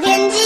[0.00, 0.38] 天气。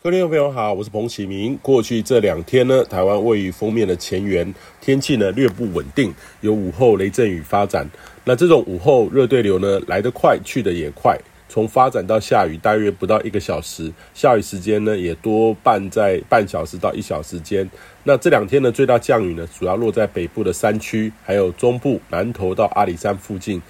[0.00, 1.58] 各位听众朋友好，我是彭启明。
[1.60, 7.86] 过去这两天呢，台湾位于封面的前缘，天气呢略不稳定，有午后雷阵雨发展。
[8.24, 11.18] 那这种午后热对流呢，来得快，去得也快。
[11.48, 17.68] 从发展到下雨，大约不到一个小时，下雨时间呢也多半在半小时到一小时间。
[18.04, 23.60] 那这两天的，最大降雨呢，主要落在北部的山区，还有中部南投到阿里山附近，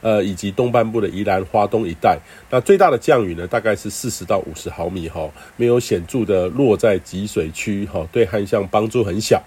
[0.00, 2.18] 呃，以及东半部的宜兰花东一带。
[2.50, 9.42] 那最大的降雨呢，大概是四十到五十毫米哈，没有显著的落在集水区哈，对旱象帮助很小。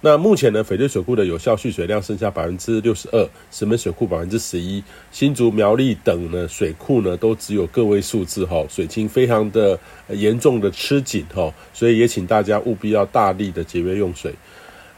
[0.00, 9.78] 那目前呢，翡翠水库的有效蓄水量剩下百分之六十二，石门水库百分之十一，新竹苗栗等呢水库呢都只有个位数字哈，水情非常的
[10.10, 14.32] 严重的吃紧哈，所以也请大家务必要大力的节约用水。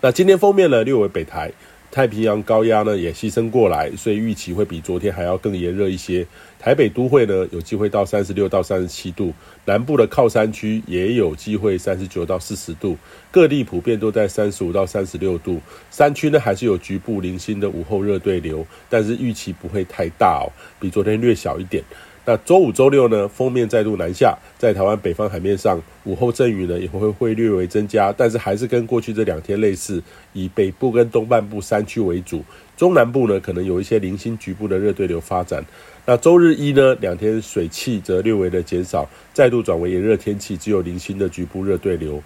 [0.02, 1.51] 那今天封面呢，略为北台。
[1.91, 6.24] 太平洋高压呢也西伸过来，所以预期会比昨天还要更炎热一些。
[6.59, 9.32] 台北都会呢有机会到三十六到三十七度，
[9.65, 12.97] 南部的靠山区也有机会三十九到四十度，
[13.30, 15.60] 各地普遍都在三十五到三十六度。
[15.91, 21.82] 山区呢还是有局部零星的午后热对流，但是预期不会太大哦，比昨天略小一点。
[22.30, 30.00] 那周五、周六呢，锋面再度南下，在台湾北方海面上，午后阵雨呢也会会略微增加，但是还是跟过去这两天类似，
[30.32, 32.45] 以北部跟东半部山区为主，
[32.76, 35.64] 中南部呢可能有一些零星局部的热对流发展。
[36.06, 42.23] 那周日一呢，两天水汽则略微的减少，再度转为炎热天气，只有零星的局部热对流。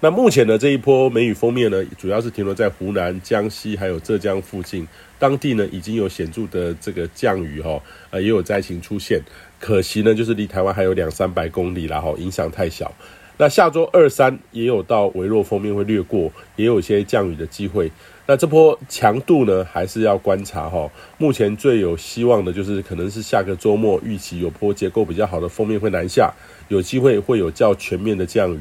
[0.00, 4.86] 那目前呢，这一波梅雨锋面呢，主要是停留在湖南、江西还有浙江附近，
[5.18, 9.20] 当地呢已经有显著的这个降雨哈，呃也有灾情出现，
[9.58, 12.94] 可惜呢就是离台湾还有两三百公里啦哈，影响太小。
[13.38, 17.90] 那下周二三也有到微弱锋面会掠过，也有一些降雨的机会。
[18.26, 20.88] 那这波强度呢，还是要观察哈。
[21.18, 26.32] 目前最有希望的就是可能是下个周末预期有波结构比较好的锋面会南下，
[26.68, 28.60] 有机会会有较全面的降雨。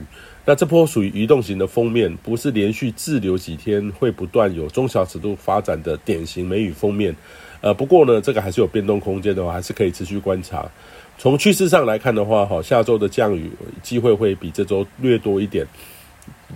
[0.50, 7.14] 那这波属于移动型的封面，不是连续滞留几天会不断有中小尺度发展的典型梅雨封面。
[7.60, 10.66] 呃，不过呢，这个还是有变动空间的话，还是可以持续观察。
[11.18, 13.52] 从趋势上来看的话，哈，下周的降雨
[13.84, 15.68] 机会会比这周略多一点。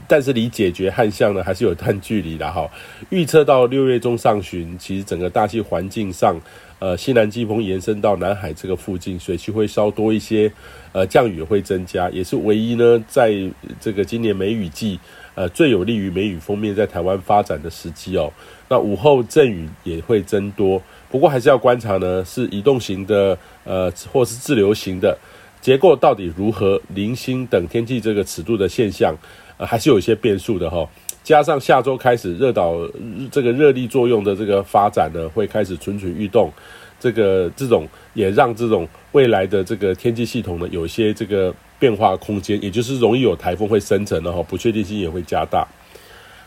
[0.08, 2.70] 但是离解决旱象呢，还是有段距离的哈。
[3.10, 6.36] 预测到六月中上旬，其实整个大气环境上，
[6.80, 10.52] 呃，西南季风延伸到南海这个附近，水汽会稍多一些，
[10.92, 13.34] 呃，降雨会增加，也是唯一呢，在
[13.80, 15.00] 这个今年梅雨季，
[15.36, 18.32] 呃，最有利于梅雨锋面在台湾发展的时机哦。
[18.68, 25.18] 那午后阵雨也会增多，不过还是要观察呢，是移动型的，呃，或是滞留型的
[25.62, 29.16] 结构到底如何，零星等天气这个尺度的现象。
[29.58, 30.90] 呃还是有一些变数的哈，
[31.24, 32.80] 加上下周开始热岛
[33.32, 36.52] 这个热力作用的这个发展呢，会开始蠢蠢欲动，
[37.00, 45.68] 这个这种也让这种未来的这个天气系统呢，有一些这个变化空间，也就是容易有台风会生成的哈，不确定性也会加大。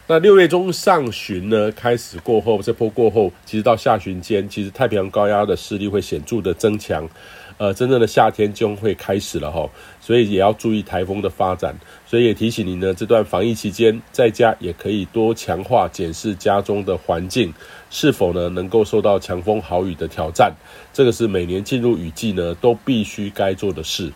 [0.09, 7.09] 那六月中上旬呢，开始过后，这波过后，其实到下旬间，其实太平洋高压的势力会显著的增强。
[7.57, 9.69] 呃，真正的夏天将会开始了哈，
[10.01, 11.75] 所以也要注意台风的发展。
[12.07, 17.55] 所以也提醒您呢，这段防疫期间在家也可以多强化检视家中的环境
[17.91, 20.53] 是否呢能够受到强风豪雨的挑战。
[20.93, 24.13] 这个是每年进入雨季呢都必须该做的事。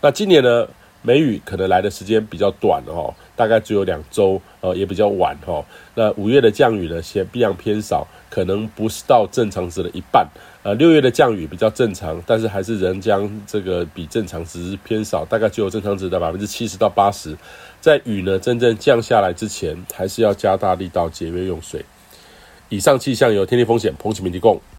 [0.00, 0.68] 那今年呢，
[1.06, 5.64] 梅雨可能来的时间比较短哦，大概只有两周，呃，也比较晚哈。
[5.94, 10.26] 那五月的降雨呢，先比较偏少，可能不是到正常值的一半。
[10.64, 17.36] 呃，六月的降雨比较正常，但是还是仍将这个比正常值偏少，大概只有正常值的百分之七十到八十。
[17.80, 21.84] 在雨呢真正降下来之前，还是要加大力道节约用水。
[22.68, 24.60] 以上气象由天气风险彭启明提供。